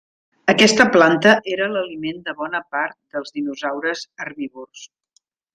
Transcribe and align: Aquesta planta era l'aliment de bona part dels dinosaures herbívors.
Aquesta 0.53 0.87
planta 0.95 1.33
era 1.57 1.67
l'aliment 1.75 2.25
de 2.29 2.35
bona 2.41 2.63
part 2.77 2.99
dels 3.17 3.37
dinosaures 3.39 4.03
herbívors. 4.27 4.91